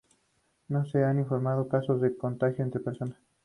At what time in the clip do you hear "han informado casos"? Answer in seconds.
1.05-2.01